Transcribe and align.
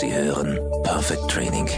Sie 0.00 0.12
hören 0.12 0.58
Perfect 0.82 1.30
Training. 1.30 1.68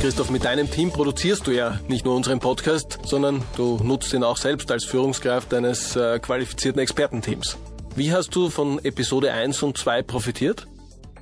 Christoph, 0.00 0.30
mit 0.30 0.44
deinem 0.44 0.70
Team 0.70 0.90
produzierst 0.90 1.46
du 1.46 1.50
ja 1.52 1.78
nicht 1.86 2.04
nur 2.04 2.16
unseren 2.16 2.40
Podcast, 2.40 2.98
sondern 3.04 3.42
du 3.56 3.78
nutzt 3.82 4.12
ihn 4.12 4.24
auch 4.24 4.38
selbst 4.38 4.72
als 4.72 4.84
Führungskraft 4.84 5.54
eines 5.54 5.94
äh, 5.94 6.18
qualifizierten 6.18 6.80
Expertenteams. 6.80 7.58
Wie 7.96 8.12
hast 8.12 8.34
du 8.34 8.50
von 8.50 8.84
Episode 8.84 9.32
1 9.32 9.62
und 9.62 9.76
2 9.76 10.02
profitiert? 10.02 10.66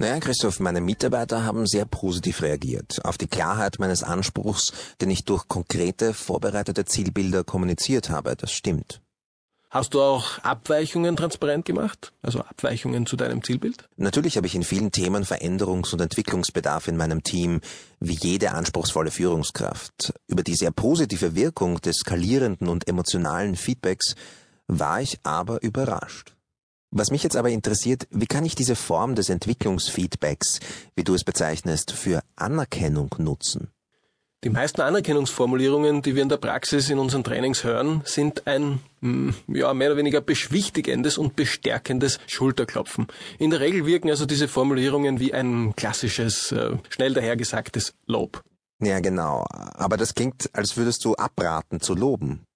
Naja, 0.01 0.21
Christoph, 0.21 0.61
meine 0.61 0.81
Mitarbeiter 0.81 1.45
haben 1.45 1.67
sehr 1.67 1.85
positiv 1.85 2.43
reagiert 2.43 3.05
auf 3.05 3.19
die 3.19 3.27
Klarheit 3.27 3.81
meines 3.81 4.05
Anspruchs, 4.05 4.73
den 5.01 5.11
ich 5.11 5.25
durch 5.25 5.49
konkrete, 5.49 6.15
vorbereitete 6.15 6.85
Zielbilder 6.85 7.43
kommuniziert 7.43 8.09
habe. 8.09 8.37
Das 8.37 8.53
stimmt. 8.53 9.01
Hast 9.71 9.95
du 9.95 10.01
auch 10.01 10.39
Abweichungen 10.39 11.17
transparent 11.17 11.65
gemacht? 11.65 12.13
Also 12.23 12.41
Abweichungen 12.41 13.07
zu 13.07 13.17
deinem 13.17 13.43
Zielbild? 13.43 13.89
Natürlich 13.97 14.37
habe 14.37 14.47
ich 14.47 14.55
in 14.55 14.63
vielen 14.63 14.93
Themen 14.93 15.25
Veränderungs- 15.25 15.93
und 15.93 16.01
Entwicklungsbedarf 16.01 16.87
in 16.87 16.97
meinem 16.97 17.23
Team, 17.25 17.61
wie 17.99 18.17
jede 18.19 18.53
anspruchsvolle 18.53 19.11
Führungskraft. 19.11 20.15
Über 20.27 20.45
die 20.45 20.55
sehr 20.55 20.71
positive 20.71 21.35
Wirkung 21.35 21.81
des 21.83 21.97
skalierenden 21.99 22.69
und 22.69 22.89
emotionalen 22.89 23.57
Feedbacks 23.57 24.15
war 24.69 25.03
ich 25.03 25.19
aber 25.25 25.61
überrascht. 25.63 26.38
Was 26.91 27.11
mich 27.11 27.23
jetzt 27.23 27.37
aber 27.37 27.51
interessiert, 27.51 28.09
wie 28.11 28.27
kann 28.27 28.47
ich 28.47 28.55
diese 28.55 28.75
Form 28.75 29.15
des 29.15 29.29
Entwicklungsfeedbacks, 29.29 30.61
wie 30.97 31.05
du 31.05 31.15
es 31.15 31.23
bezeichnest, 31.23 31.93
für 31.93 32.23
Anerkennung 32.37 33.15
nutzen? 33.19 33.71
Die 34.45 34.51
meisten 34.51 34.81
Anerkennungsformulierungen, 34.81 36.01
die 36.01 36.15
wir 36.15 36.23
in 36.23 36.29
der 36.29 36.37
Praxis 36.37 36.91
in 36.91 37.01
unseren 37.01 37.25
Trainings 37.25 37.65
hören, 37.65 38.03
sind 38.05 38.47
ein 38.47 38.81
hm, 39.01 39.35
ja, 39.49 39.75
mehr 39.75 39.89
oder 39.89 39.97
weniger 39.97 40.21
beschwichtigendes 40.21 41.19
und 41.19 41.35
bestärkendes 41.35 42.21
Schulterklopfen. 42.29 43.09
In 43.41 43.51
der 43.51 43.59
Regel 43.59 43.85
wirken 43.85 44.09
also 44.09 44.27
diese 44.27 44.47
Formulierungen 44.47 45.19
wie 45.19 45.35
ein 45.35 45.75
klassisches, 45.75 46.53
äh, 46.53 46.77
schnell 46.89 47.15
dahergesagtes 47.15 47.95
Lob. 48.07 48.45
Ja, 48.81 49.01
genau. 49.01 49.45
Aber 49.51 49.97
das 49.97 50.15
klingt, 50.15 50.49
als 50.53 50.77
würdest 50.77 51.05
du 51.05 51.17
abraten 51.17 51.81
zu 51.81 51.95
loben. 51.95 52.47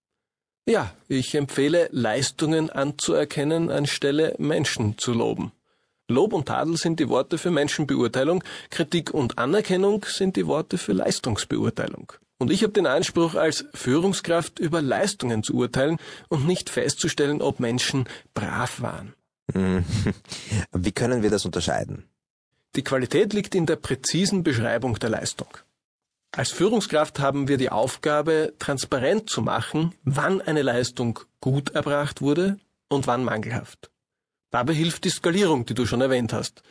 Ja, 0.67 0.93
ich 1.09 1.35
empfehle, 1.35 1.89
Leistungen 1.91 2.71
anzuerkennen, 2.71 3.71
anstelle 3.71 4.37
Menschen 4.39 4.97
zu 4.97 5.13
loben. 5.13 5.51
Lob 6.09 6.33
und 6.33 6.47
Tadel 6.47 6.77
sind 6.77 7.01
die 7.01 7.09
Worte 7.09 7.37
für 7.37 7.51
Menschenbeurteilung, 7.51 8.45
Kritik 8.71 9.13
und 9.13 9.39
Anerkennung 9.39 10.05
sind 10.07 10.37
die 10.37 10.47
Worte 10.47 10.79
für 10.79 10.93
Leistungsbeurteilung. 10.93 12.13
Und 12.39 12.51
ich 12.51 12.63
habe 12.63 12.73
den 12.73 12.87
Anspruch, 12.87 13.35
als 13.35 13.65
Führungskraft 13.75 14.59
über 14.59 14.83
Leistungen 14.83 15.43
zu 15.43 15.55
urteilen 15.55 15.99
und 16.29 16.47
nicht 16.47 16.71
festzustellen, 16.71 17.41
ob 17.41 17.59
Menschen 17.61 18.09
brav 18.35 18.81
waren. 18.81 19.15
Wie 20.73 20.93
können 20.93 21.23
wir 21.23 21.31
das 21.31 21.45
unterscheiden? 21.45 22.05
Die 22.77 22.85
Qualität 22.85 23.33
liegt 23.33 23.55
in 23.55 23.67
der 23.67 23.77
präzisen 23.77 24.45
Beschreibung 24.45 24.99
der 24.99 25.11
Leistung. 25.11 25.49
Als 26.35 26.51
Führungskraft 26.51 27.19
haben 27.21 27.47
wir 27.47 27.59
die 27.59 27.71
Aufgabe, 27.71 28.55
transparent 28.59 29.29
zu 29.29 29.43
machen, 29.43 29.95
wann 30.03 30.41
eine 30.41 30.63
Leistung 30.63 31.21
gut 31.41 31.71
erbracht 31.71 32.23
wurde 32.23 32.59
und 32.89 33.07
wann 33.07 33.23
mangelhaft. 33.23 33.91
Dabei 34.51 34.73
hilft 34.73 35.05
die 35.05 35.11
Skalierung, 35.11 35.67
die 35.67 35.75
du 35.75 35.85
schon 35.85 36.01
erwähnt 36.01 36.33
hast. 36.33 36.63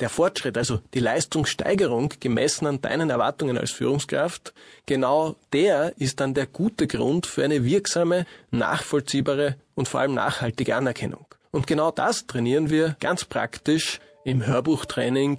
Der 0.00 0.10
Fortschritt, 0.10 0.58
also 0.58 0.80
die 0.92 1.00
Leistungssteigerung 1.00 2.12
gemessen 2.20 2.66
an 2.66 2.82
deinen 2.82 3.08
Erwartungen 3.08 3.56
als 3.56 3.70
Führungskraft, 3.70 4.52
genau 4.84 5.36
der 5.54 5.94
ist 5.98 6.20
dann 6.20 6.34
der 6.34 6.46
gute 6.46 6.86
Grund 6.86 7.26
für 7.26 7.44
eine 7.44 7.64
wirksame, 7.64 8.26
nachvollziehbare 8.50 9.56
und 9.74 9.88
vor 9.88 10.00
allem 10.00 10.14
nachhaltige 10.14 10.76
Anerkennung. 10.76 11.26
Und 11.50 11.66
genau 11.66 11.90
das 11.90 12.26
trainieren 12.26 12.68
wir 12.68 12.96
ganz 13.00 13.24
praktisch 13.24 14.00
im 14.24 14.46
Hörbuchtraining 14.46 15.38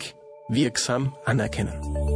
wirksam 0.49 1.15
anerkennen. 1.23 2.08